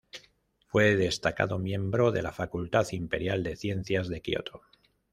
Fue 0.65 0.95
destacado 0.95 1.59
miembro 1.59 2.11
de 2.11 2.23
la 2.23 2.31
Facultad 2.31 2.87
Imperial 2.91 3.43
de 3.43 3.55
Ciencias 3.55 4.07
de 4.09 4.19
Kioto. 4.19 4.63